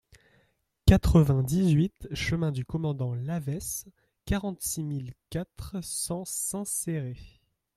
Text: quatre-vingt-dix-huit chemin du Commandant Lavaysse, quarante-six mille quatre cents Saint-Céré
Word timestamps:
quatre-vingt-dix-huit 0.87 2.07
chemin 2.11 2.51
du 2.51 2.65
Commandant 2.65 3.13
Lavaysse, 3.13 3.85
quarante-six 4.25 4.81
mille 4.83 5.13
quatre 5.29 5.75
cents 5.83 6.25
Saint-Céré 6.25 7.19